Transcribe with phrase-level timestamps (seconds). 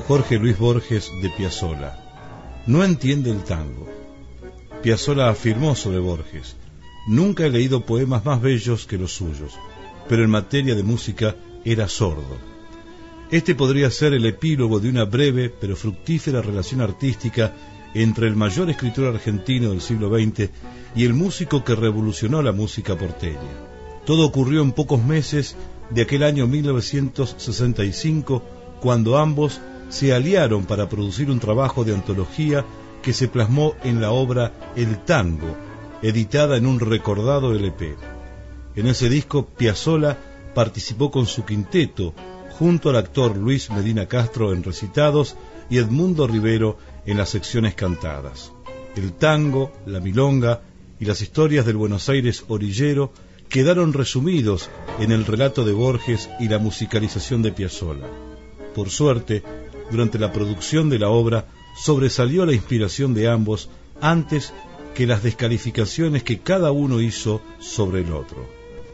[0.00, 1.98] Jorge Luis Borges de Piazzolla,
[2.66, 3.88] no entiende el tango.
[4.82, 6.56] Piazzolla afirmó sobre Borges,
[7.06, 9.58] nunca he leído poemas más bellos que los suyos,
[10.08, 12.38] pero en materia de música era sordo.
[13.30, 17.54] Este podría ser el epílogo de una breve pero fructífera relación artística
[17.94, 20.50] entre el mayor escritor argentino del siglo XX
[20.94, 23.40] y el músico que revolucionó la música porteña.
[24.04, 25.56] Todo ocurrió en pocos meses
[25.90, 28.42] de aquel año 1965
[28.80, 29.60] cuando ambos
[29.92, 32.64] se aliaron para producir un trabajo de antología
[33.02, 35.54] que se plasmó en la obra El Tango,
[36.00, 37.96] editada en un recordado LP.
[38.74, 40.16] En ese disco, Piazzolla
[40.54, 42.14] participó con su quinteto,
[42.58, 45.36] junto al actor Luis Medina Castro en recitados
[45.68, 48.50] y Edmundo Rivero en las secciones cantadas.
[48.96, 50.62] El tango, la milonga
[50.98, 53.12] y las historias del Buenos Aires orillero
[53.50, 54.70] quedaron resumidos
[55.00, 58.08] en el relato de Borges y la musicalización de Piazzolla.
[58.74, 59.42] Por suerte,
[59.92, 63.68] durante la producción de la obra sobresalió la inspiración de ambos
[64.00, 64.52] antes
[64.94, 68.48] que las descalificaciones que cada uno hizo sobre el otro.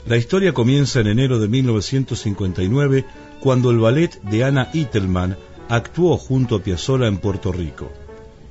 [0.06, 3.04] La historia comienza en enero de 1959
[3.40, 5.36] cuando el ballet de Anna Ittelman
[5.68, 7.90] actuó junto a Piazzolla en Puerto Rico.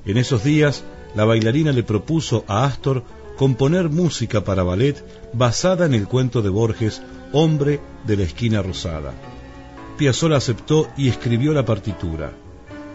[0.05, 0.83] En esos días,
[1.15, 3.03] la bailarina le propuso a Astor
[3.37, 5.03] componer música para ballet
[5.33, 7.02] basada en el cuento de Borges,
[7.33, 9.13] Hombre de la esquina rosada.
[9.97, 12.31] Piazzolla aceptó y escribió la partitura.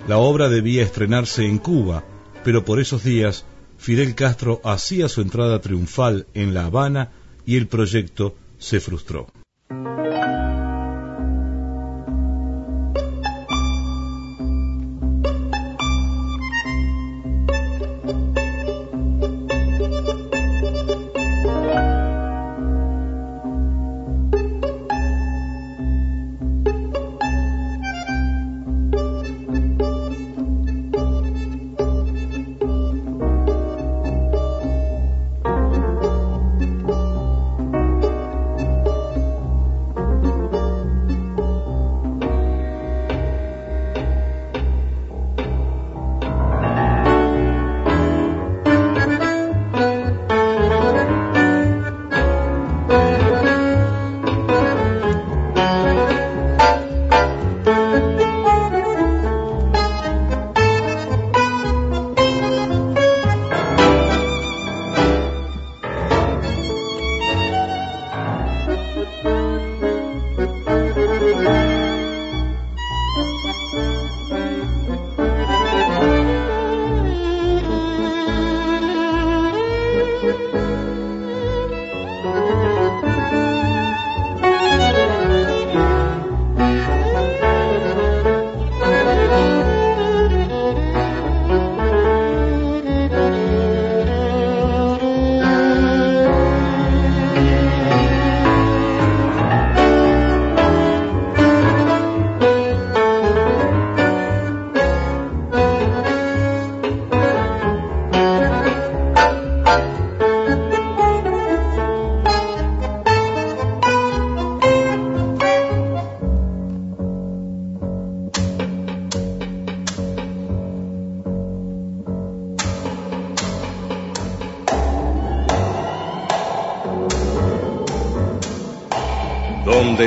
[0.06, 2.04] La obra debía estrenarse en Cuba,
[2.44, 3.44] pero por esos días
[3.78, 7.10] Fidel Castro hacía su entrada triunfal en La Habana
[7.44, 9.26] y el proyecto se frustró.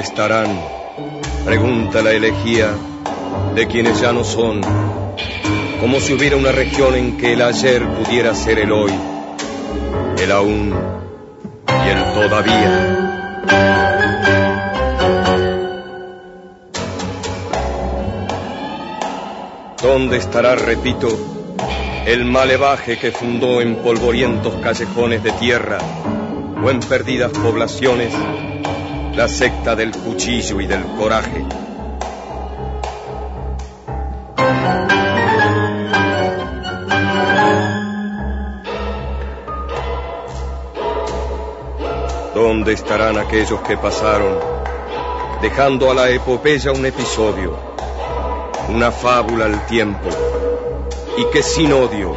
[0.06, 0.62] Estarán?
[1.46, 2.70] Pregunta la elegía
[3.56, 4.62] de quienes ya no son,
[5.82, 8.94] como si hubiera una región en que el ayer pudiera ser el hoy,
[10.20, 10.76] el aún
[11.68, 13.02] y el todavía.
[19.82, 21.08] ¿Dónde estará, repito,
[22.06, 25.80] el malevaje que fundó en polvorientos callejones de tierra
[26.64, 28.14] o en perdidas poblaciones
[29.16, 31.46] la secta del cuchillo y del coraje.
[42.34, 44.38] ¿Dónde estarán aquellos que pasaron,
[45.42, 47.58] dejando a la epopeya un episodio,
[48.68, 50.10] una fábula al tiempo,
[51.18, 52.14] y que sin odio,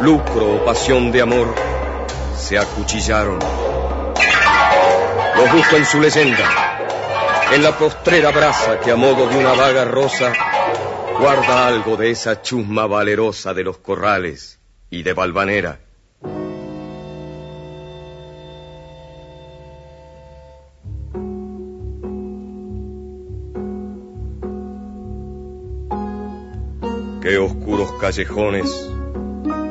[0.00, 1.52] lucro o pasión de amor,
[2.36, 3.65] se acuchillaron?
[5.36, 6.78] Los busco en su leyenda,
[7.52, 10.32] en la postrera brasa que a modo de una vaga rosa
[11.18, 14.58] guarda algo de esa chusma valerosa de los corrales
[14.90, 15.78] y de Valvanera.
[27.20, 28.70] Qué oscuros callejones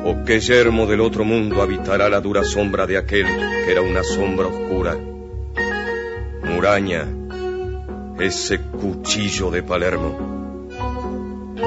[0.04, 3.26] o qué yermo del otro mundo habitará la dura sombra de aquel
[3.64, 5.15] que era una sombra oscura.
[6.56, 7.06] Muraña,
[8.18, 10.16] ese cuchillo de Palermo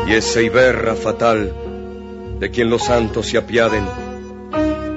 [0.08, 1.54] y esa iberra fatal
[2.40, 3.86] de quien los santos se apiaden,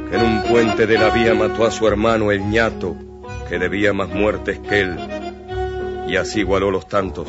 [0.09, 2.97] que en un puente de la vía mató a su hermano el ñato,
[3.51, 4.97] que debía más muertes que él,
[6.09, 7.29] y así igualó los tantos.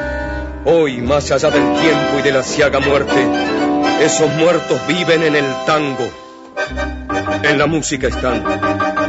[0.63, 3.27] Hoy, más allá del tiempo y de la ciaga muerte,
[4.01, 6.07] esos muertos viven en el tango.
[7.43, 8.43] En la música están,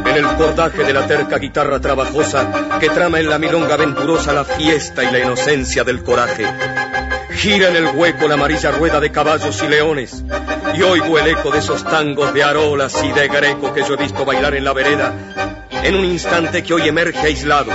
[0.03, 4.45] en el cordaje de la terca guitarra trabajosa que trama en la milonga aventurosa la
[4.45, 6.43] fiesta y la inocencia del coraje.
[7.35, 10.23] Gira en el hueco la amarilla rueda de caballos y leones,
[10.73, 13.97] y oigo el eco de esos tangos de arolas y de greco que yo he
[13.97, 15.13] visto bailar en la vereda,
[15.83, 17.71] en un instante que hoy emerge aislado,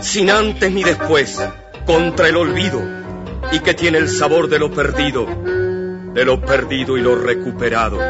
[0.00, 1.38] sin antes ni después,
[1.84, 2.99] contra el olvido,
[3.52, 5.26] y que tiene el sabor de lo perdido,
[6.14, 8.00] de lo perdido y lo recuperado.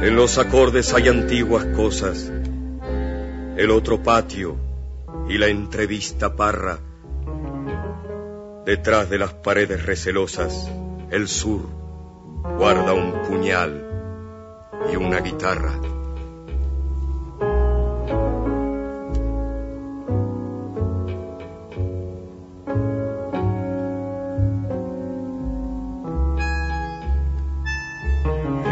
[0.00, 2.30] En los acordes hay antiguas cosas,
[3.56, 4.56] el otro patio
[5.28, 6.78] y la entrevista parra.
[8.64, 10.70] Detrás de las paredes recelosas,
[11.10, 11.62] el sur
[12.56, 13.84] guarda un puñal
[14.92, 15.97] y una guitarra.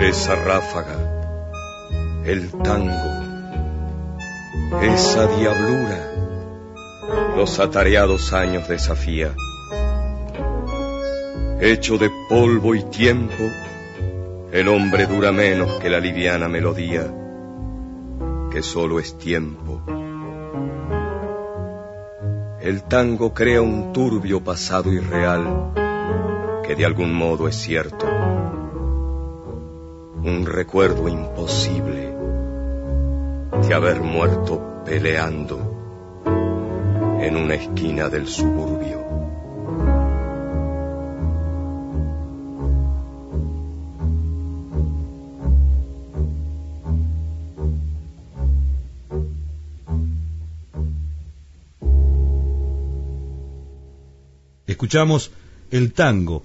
[0.07, 0.97] Esa ráfaga,
[2.25, 3.11] el tango,
[4.81, 6.13] esa diablura,
[7.37, 9.33] los atareados años desafía.
[11.61, 13.51] Hecho de polvo y tiempo,
[14.53, 17.13] el hombre dura menos que la liviana melodía,
[18.53, 19.83] que solo es tiempo.
[22.61, 25.73] El tango crea un turbio pasado irreal,
[26.65, 28.16] que de algún modo es cierto
[30.27, 32.13] un recuerdo imposible
[33.63, 36.25] de haber muerto peleando
[37.21, 39.07] en una esquina del suburbio.
[54.67, 55.31] Escuchamos
[55.71, 56.43] El Tango,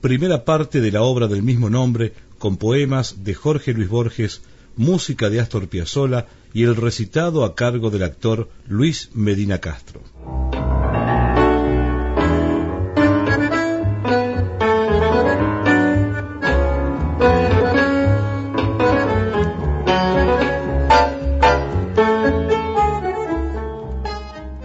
[0.00, 4.42] primera parte de la obra del mismo nombre con poemas de Jorge Luis Borges,
[4.76, 10.02] música de Astor Piazzolla y el recitado a cargo del actor Luis Medina Castro.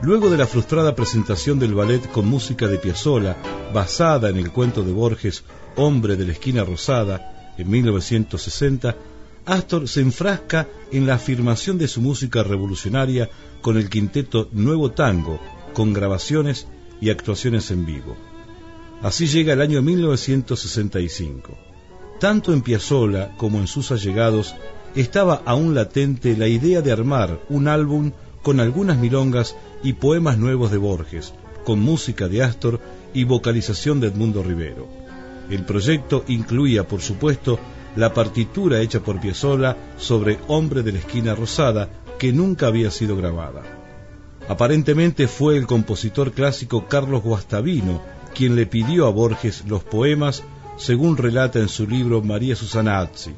[0.01, 3.37] Luego de la frustrada presentación del ballet con música de Piazzolla,
[3.73, 5.43] basada en el cuento de Borges,
[5.75, 8.95] Hombre de la esquina rosada, en 1960,
[9.45, 13.29] Astor se enfrasca en la afirmación de su música revolucionaria
[13.61, 15.39] con el quinteto Nuevo Tango,
[15.73, 16.67] con grabaciones
[17.01, 18.15] y actuaciones en vivo.
[19.01, 21.57] Así llega el año 1965.
[22.19, 24.55] Tanto en Piazzolla como en sus allegados
[24.95, 30.71] estaba aún latente la idea de armar un álbum con algunas milongas y poemas nuevos
[30.71, 31.33] de Borges,
[31.65, 32.79] con música de Astor
[33.13, 35.02] y vocalización de Edmundo Rivero.
[35.49, 37.59] El proyecto incluía, por supuesto,
[37.95, 43.15] la partitura hecha por Piazzolla sobre Hombre de la Esquina Rosada, que nunca había sido
[43.15, 43.61] grabada.
[44.47, 48.01] Aparentemente fue el compositor clásico Carlos Guastavino
[48.33, 50.43] quien le pidió a Borges los poemas
[50.77, 53.31] según relata en su libro María Susana Azzi.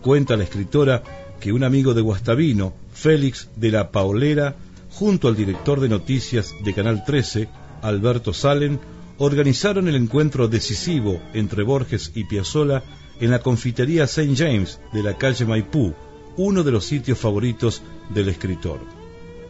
[0.00, 1.02] Cuenta la escritora
[1.38, 4.56] que un amigo de Guastavino, Félix de la Paolera,
[4.90, 7.48] junto al director de noticias de Canal 13,
[7.82, 8.80] Alberto Salen,
[9.18, 12.82] organizaron el encuentro decisivo entre Borges y Piazzolla
[13.20, 14.34] en la confitería St.
[14.36, 15.94] James de la calle Maipú,
[16.36, 18.80] uno de los sitios favoritos del escritor.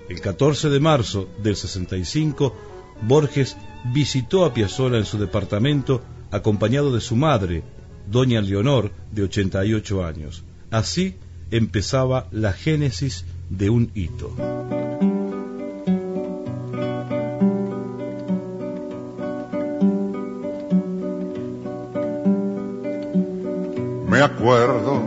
[0.09, 2.54] El 14 de marzo del 65,
[3.02, 3.57] Borges
[3.92, 7.62] visitó a Piazzolla en su departamento acompañado de su madre,
[8.11, 10.45] doña Leonor, de 88 años.
[10.71, 11.16] Así
[11.50, 14.35] empezaba la génesis de un hito.
[24.12, 25.02] Me acuerdo,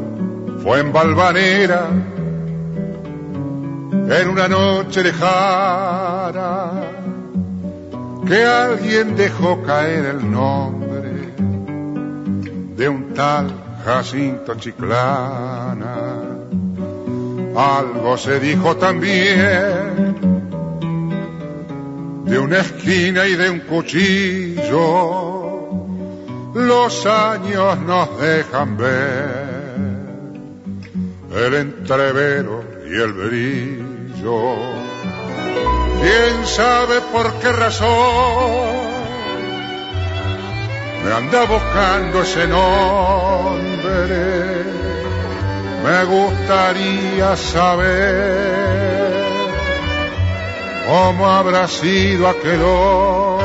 [0.64, 1.90] fue en Valvanera,
[3.92, 6.72] en una noche lejana,
[8.28, 11.12] que alguien dejó caer el nombre
[12.76, 13.54] de un tal
[13.86, 16.16] Jacinto Chiclana.
[17.56, 20.16] Algo se dijo también
[22.26, 25.25] de una esquina y de un cuchillo.
[26.56, 29.56] Los años nos dejan ver
[31.36, 34.56] el entrevero y el brillo.
[36.00, 37.90] ¿Quién sabe por qué razón
[41.04, 43.04] me anda buscando ese nombre?
[45.84, 49.14] Me gustaría saber
[50.88, 53.45] cómo habrá sido aquel hombre.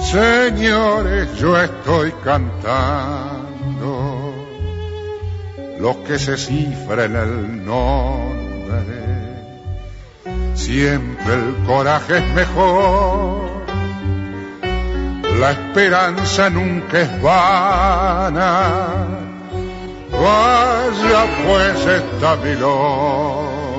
[0.00, 3.46] Señores, yo estoy cantando.
[5.78, 8.26] Lo que se cifra en el nombre.
[10.54, 13.66] Siempre el coraje es mejor,
[15.38, 18.88] la esperanza nunca es vana.
[20.10, 23.76] Vaya pues esta milonga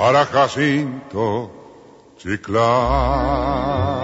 [0.00, 1.50] para Jacinto
[2.16, 4.00] Chiclán.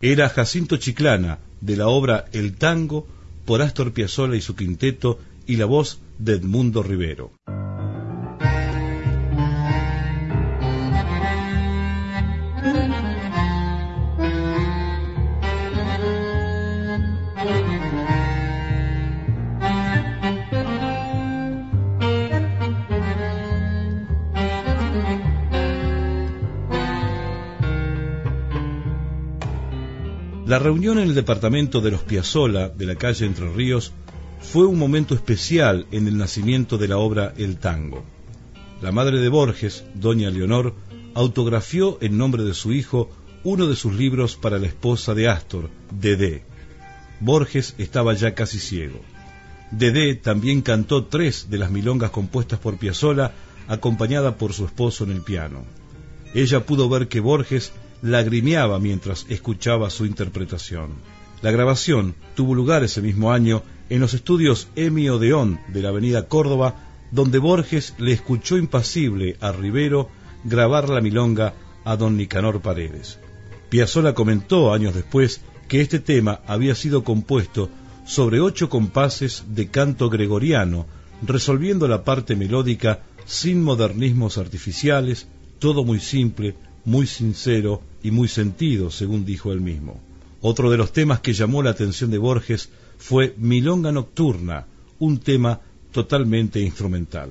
[0.00, 3.06] era Jacinto Chiclana, de la obra El Tango,
[3.44, 7.32] por Astor Piazzolla y su quinteto, y la voz de Edmundo Rivero.
[30.48, 33.92] La reunión en el departamento de los Piazzola de la calle Entre Ríos
[34.40, 38.02] fue un momento especial en el nacimiento de la obra El Tango.
[38.80, 40.72] La madre de Borges, doña Leonor,
[41.12, 43.10] autografió en nombre de su hijo
[43.44, 46.44] uno de sus libros para la esposa de Astor, Dedé.
[47.20, 49.02] Borges estaba ya casi ciego.
[49.70, 53.32] Dedé también cantó tres de las milongas compuestas por Piazzolla,
[53.66, 55.66] acompañada por su esposo en el piano.
[56.32, 57.70] Ella pudo ver que Borges
[58.02, 60.90] lagrimeaba mientras escuchaba su interpretación.
[61.42, 66.26] La grabación tuvo lugar ese mismo año en los estudios Emi Odeón de la avenida
[66.26, 66.74] Córdoba,
[67.10, 70.10] donde Borges le escuchó impasible a Rivero
[70.44, 73.18] grabar la milonga a don Nicanor Paredes.
[73.70, 77.70] Piazzolla comentó años después que este tema había sido compuesto
[78.06, 80.86] sobre ocho compases de canto gregoriano,
[81.22, 85.28] resolviendo la parte melódica sin modernismos artificiales,
[85.58, 86.54] todo muy simple,
[86.84, 90.00] muy sincero y muy sentido, según dijo él mismo.
[90.40, 94.66] Otro de los temas que llamó la atención de Borges fue Milonga Nocturna,
[94.98, 95.60] un tema
[95.92, 97.30] totalmente instrumental.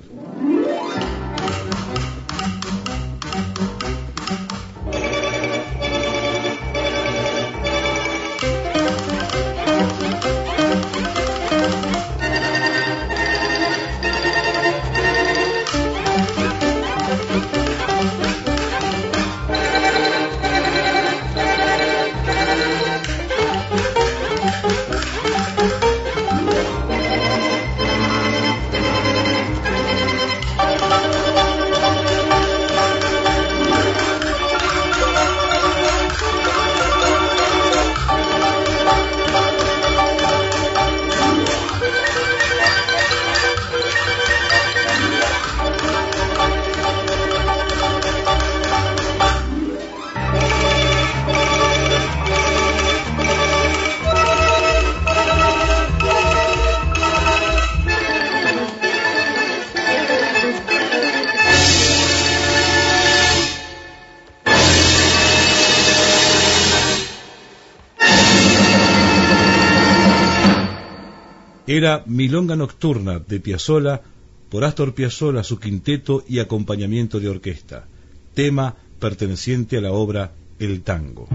[71.67, 74.01] Era Milonga Nocturna de Piazzolla
[74.49, 77.85] por Astor Piazzolla, su quinteto y acompañamiento de orquesta,
[78.33, 81.27] tema perteneciente a la obra El Tango.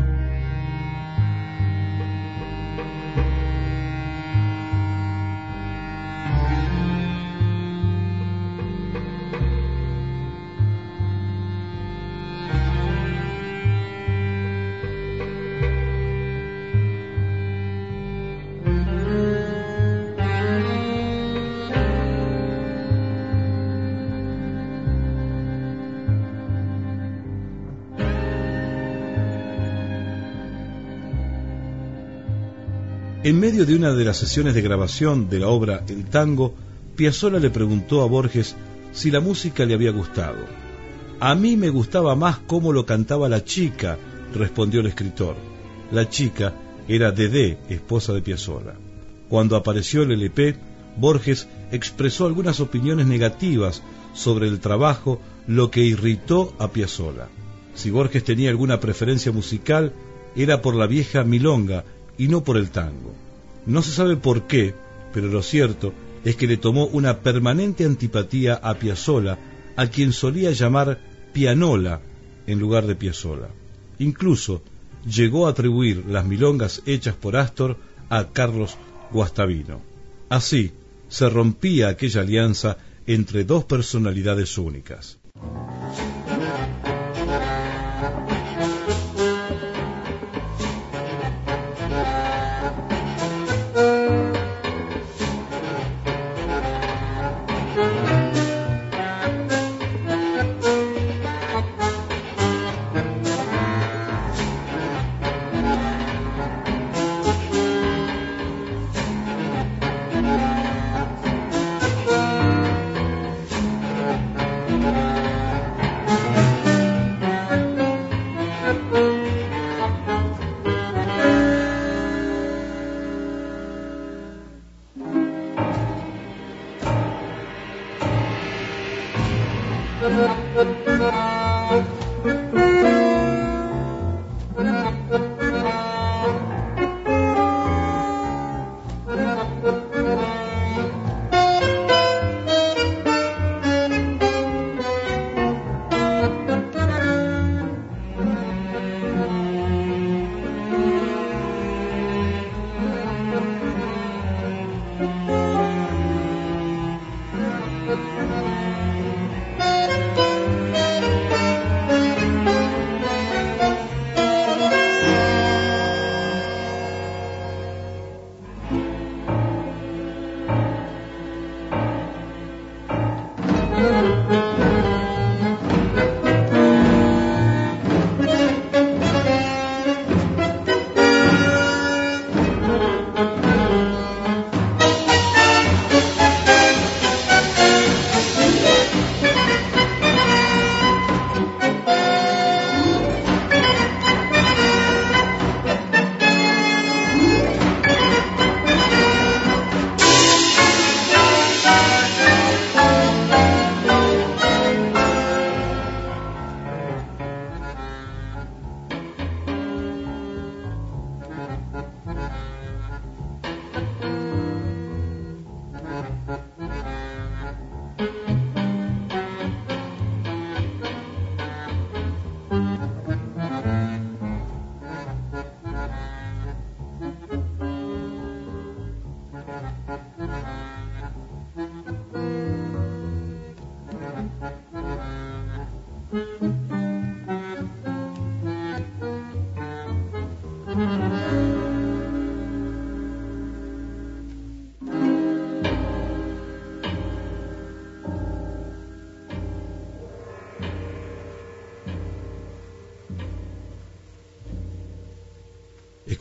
[33.25, 36.56] En medio de una de las sesiones de grabación de la obra El Tango,
[36.97, 38.56] Piazzolla le preguntó a Borges
[38.91, 40.45] si la música le había gustado.
[41.21, 43.97] A mí me gustaba más cómo lo cantaba la chica,
[44.35, 45.37] respondió el escritor.
[45.93, 46.52] La chica
[46.89, 48.75] era Dedé, esposa de Piazzolla.
[49.28, 50.56] Cuando apareció el LP,
[50.97, 57.28] Borges expresó algunas opiniones negativas sobre el trabajo, lo que irritó a Piazzolla.
[57.76, 59.93] Si Borges tenía alguna preferencia musical,
[60.35, 61.85] era por la vieja milonga
[62.18, 63.14] y no por el tango.
[63.66, 64.75] No se sabe por qué,
[65.12, 65.92] pero lo cierto
[66.25, 69.38] es que le tomó una permanente antipatía a Piazzolla,
[69.76, 71.00] a quien solía llamar
[71.32, 72.00] Pianola
[72.46, 73.48] en lugar de Piazzolla.
[73.98, 74.62] Incluso
[75.04, 77.76] llegó a atribuir las milongas hechas por Astor
[78.08, 78.76] a Carlos
[79.10, 79.80] Guastavino.
[80.28, 80.72] Así
[81.08, 85.18] se rompía aquella alianza entre dos personalidades únicas.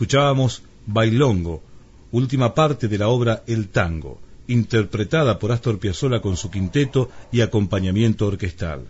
[0.01, 1.61] Escuchábamos Bailongo,
[2.11, 7.41] última parte de la obra El Tango, interpretada por Astor Piazzolla con su quinteto y
[7.41, 8.87] acompañamiento orquestal.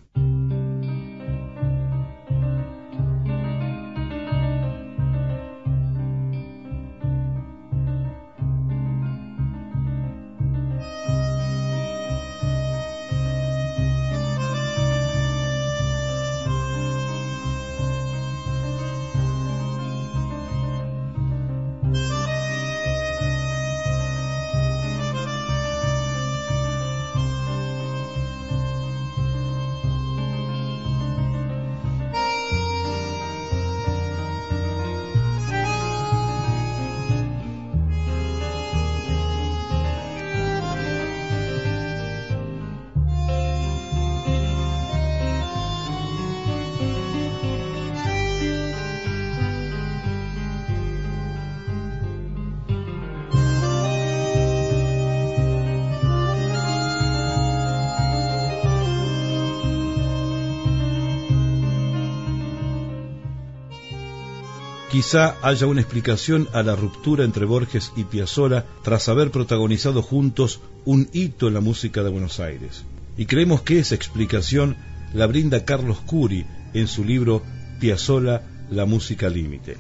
[65.02, 70.60] Quizá haya una explicación a la ruptura entre Borges y Piazzolla tras haber protagonizado juntos
[70.86, 72.84] un hito en la música de Buenos Aires.
[73.18, 74.78] Y creemos que esa explicación
[75.16, 77.42] la brinda Carlos Curi en su libro
[77.80, 79.76] Piazzolla, la música límite.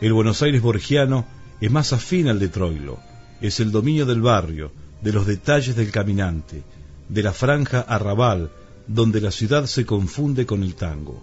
[0.00, 1.26] El Buenos Aires borgiano
[1.60, 3.00] es más afín al de Troilo,
[3.40, 4.70] es el dominio del barrio,
[5.02, 6.62] de los detalles del caminante,
[7.08, 8.52] de la franja arrabal,
[8.86, 11.20] donde la ciudad se confunde con el tango.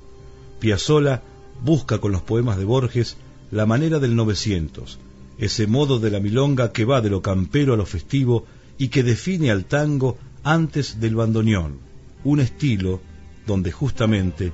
[0.60, 1.24] Piazzolla
[1.64, 3.16] busca con los poemas de Borges
[3.52, 5.00] la manera del 900,
[5.38, 8.46] ese modo de la milonga que va de lo campero a lo festivo
[8.78, 11.80] y que define al tango antes del bandoneón,
[12.24, 13.02] un estilo
[13.46, 14.52] donde justamente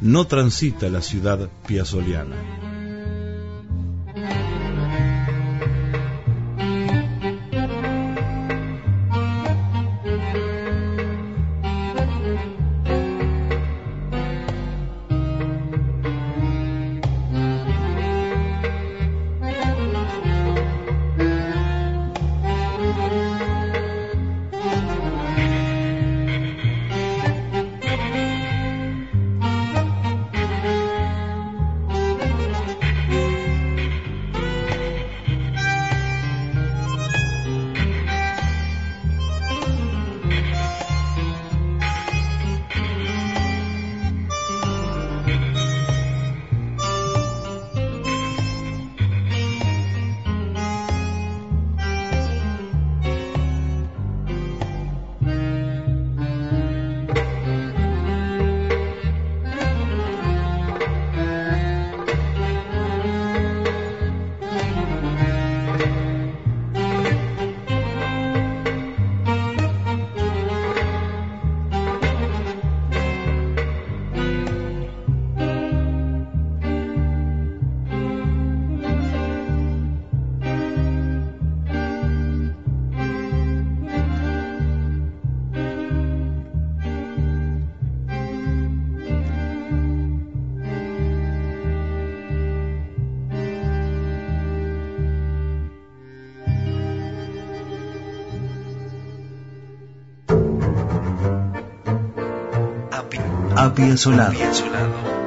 [0.00, 2.75] no transita la ciudad piazoliana.
[103.66, 104.32] Apia Solado.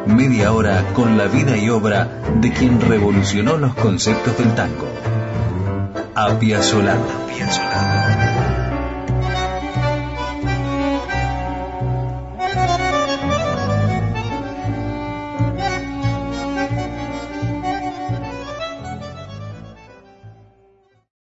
[0.07, 2.07] Media hora con la vida y obra
[2.39, 4.87] de quien revolucionó los conceptos del tango.
[6.15, 7.03] Apia Solado.